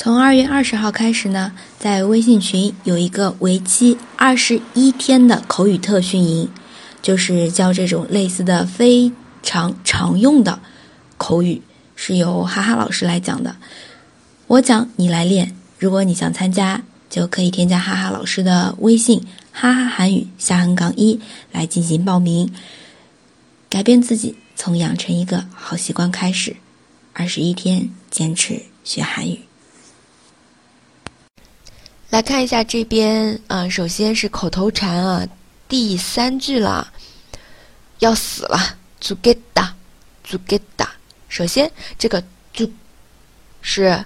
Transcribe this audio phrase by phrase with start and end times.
[0.00, 6.48] 从二月二十号开始呢，在微信群有一个为期二十一天的口语特训营，
[7.02, 9.10] 就是教这种类似的非
[9.42, 10.60] 常常用的
[11.16, 11.60] 口语，
[11.96, 13.56] 是由哈哈老师来讲的。
[14.46, 16.80] 我讲你来练，如果你想参加，
[17.10, 21.18] 就可以添加哈哈老师的微信“哈哈韩语下横杠一”
[21.50, 22.52] 来进行报名，
[23.68, 26.54] 改变自己，从养成一个好习惯开始，
[27.14, 29.47] 二十一天坚持学韩语。
[32.10, 35.28] 来看一下这边啊，首先是口头禅啊，
[35.68, 36.90] 第三句了，
[37.98, 38.58] 要死了
[39.02, 40.88] ，zugeta，zugeta。
[41.28, 42.22] 首先，这个
[42.54, 42.70] zu
[43.60, 44.02] 是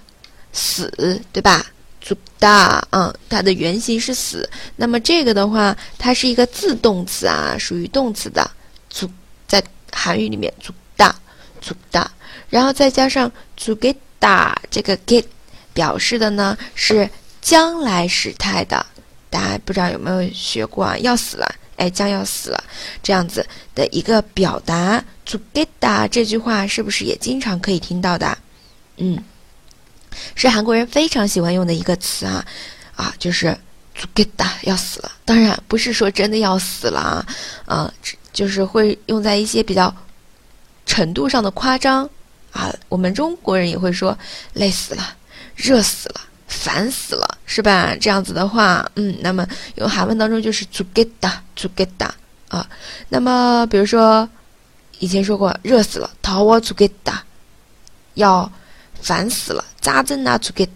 [0.51, 0.91] 死
[1.31, 1.65] 对吧
[2.03, 4.49] ？zu da，嗯，它的原型是死。
[4.75, 8.51] 那么这个的话，它是一个自动词啊，属于动词的
[8.91, 9.09] zu，
[9.47, 9.63] 在
[9.93, 12.05] 韩语里面 zu da，zu da，
[12.49, 15.23] 然后再加上 zugeta，这个 get
[15.73, 17.09] 表示的呢是。
[17.43, 18.83] 将来时态的，
[19.29, 20.97] 大家不知道有没有学过啊？
[20.99, 22.63] 要死了，哎，将要死了，
[23.03, 25.03] 这样子的一个表达。
[25.25, 28.37] to get 这句话是不是也经常可以听到的？
[28.97, 29.23] 嗯，
[30.35, 32.45] 是韩国人非常喜欢用的一个词啊，
[32.95, 33.57] 啊，就是
[33.95, 34.27] to get
[34.63, 35.11] 要死了。
[35.25, 37.25] 当然不是说真的要死了啊，
[37.65, 37.93] 啊，
[38.31, 39.93] 就是会用在一些比较
[40.85, 42.09] 程度上的夸张
[42.51, 42.73] 啊。
[42.89, 44.17] 我们中国人也会说
[44.53, 45.15] 累死了、
[45.55, 47.32] 热死了、烦死了。
[47.45, 51.07] 是吧，这样子的话，嗯，那么用韩文当中就是 to get
[51.55, 51.87] to get
[52.47, 52.67] 啊，
[53.09, 54.27] 那么比如说
[54.99, 56.91] 以前说过，热死了，toward to get
[58.13, 58.49] 要
[59.01, 60.69] 烦死了，扎针呐，to get，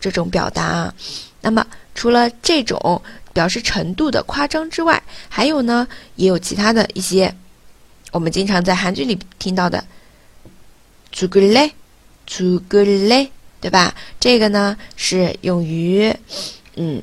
[0.00, 0.94] 这种表达啊，
[1.42, 7.34] 那么除了这种表示程度的夸张之外，还有呢，也有其他的一些，
[8.12, 9.84] 我们经常在韩剧里听到的
[11.12, 11.72] to go late
[12.68, 13.35] go。
[13.66, 13.92] 对吧？
[14.20, 16.14] 这个呢是用于，
[16.76, 17.02] 嗯，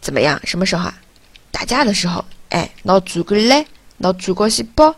[0.00, 0.40] 怎么样？
[0.42, 1.00] 什么时候啊？
[1.52, 2.24] 打架的时候。
[2.48, 3.64] 哎，闹足个嘞，
[3.98, 4.92] 闹足个是不？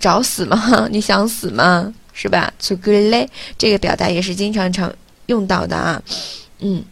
[0.00, 0.88] 找死吗？
[0.90, 1.94] 你想死吗？
[2.12, 2.52] 是吧？
[2.58, 4.92] 足个嘞，这个表达也是经常常
[5.26, 6.02] 用到的啊。
[6.58, 6.82] 嗯，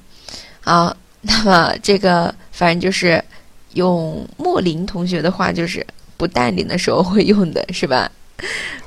[0.61, 3.21] 好，那么这个反正就是
[3.73, 5.85] 用莫林同学的话，就是
[6.17, 8.09] 不淡定的时候会用的是吧？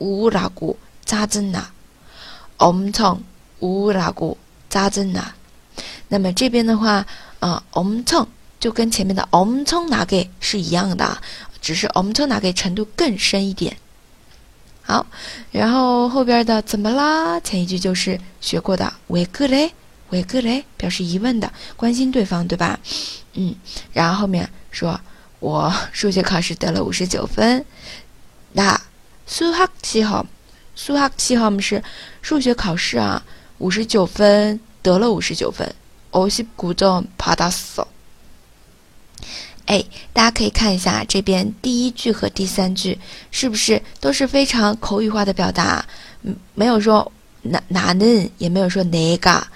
[0.00, 1.72] 우울하고 짜증나,
[2.56, 3.24] 엄청
[3.60, 4.36] 우울하고
[4.68, 5.34] 짜증나。
[6.08, 7.04] 那么这边的话，
[7.40, 8.26] 啊，엄청
[8.60, 11.18] 就跟前面的 엄청나게是一样的，
[11.60, 13.76] 只是 엄청나게程度更深一点。
[14.82, 15.04] 好，
[15.50, 17.40] 然后后边的怎么啦？
[17.40, 19.72] 前一句就是学过的왜그 래？
[20.10, 20.62] 왜그 래？
[20.76, 22.78] 表示疑问的，关心对方，对吧？
[23.34, 23.56] 嗯，
[23.92, 25.00] 然后后面说
[25.40, 27.64] 我数学考试得了五十九分，
[28.52, 28.80] 那
[29.30, 30.24] 수학시험
[30.74, 31.82] 数学期哈，我们是
[32.22, 33.22] 数学考试啊，
[33.58, 35.74] 五十九分得了五十九分。
[36.12, 37.86] 오십구점받았 어。
[39.66, 39.84] 哎，
[40.14, 42.98] 大家可以看一下这边第一句和第三句
[43.30, 45.84] 是不是都是非常口语化的表达？
[46.22, 47.12] 嗯，没有说
[47.42, 49.46] 哪哪能，也没有说哪个，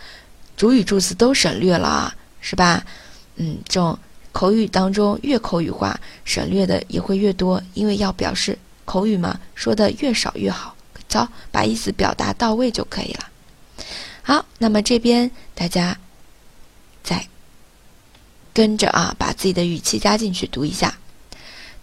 [0.56, 2.84] 主语助词都省略了，是吧？
[3.36, 3.98] 嗯，这种
[4.32, 10.76] 口语当中越口语化，省略的也会越多，因为要表示 口语嘛，说的越少越好。
[11.12, 13.28] 好，把意思表达到位就可以了。
[14.22, 15.98] 好，那么这边大家
[17.02, 17.26] 再
[18.54, 20.94] 跟着啊，把自己的语气加进去读一下。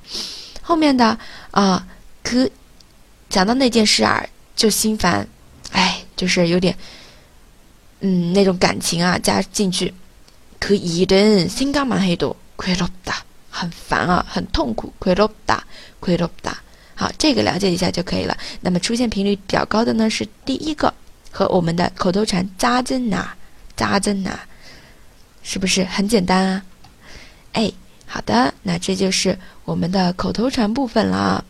[0.62, 1.18] 后面的
[1.50, 1.84] 啊，
[2.22, 2.48] 可
[3.28, 5.26] 讲到那件事儿就心烦，
[5.72, 6.78] 哎，就是有点
[7.98, 9.92] 嗯那种感情啊加进去，
[10.60, 13.16] 可以的心肝蛮黑多，亏了大，
[13.50, 15.64] 很烦啊，很痛苦，亏了大，
[15.98, 16.56] 亏了大。
[16.98, 18.36] 好，这个了解一下就可以了。
[18.62, 20.92] 那么出现频率比较高的呢是第一个，
[21.30, 23.36] 和我们的口头禅“扎针啊
[23.76, 24.40] ”“扎针啊”，
[25.44, 26.62] 是不是很简单啊？
[27.52, 27.70] 哎，
[28.06, 31.44] 好的，那这就是我们的口头禅部分了。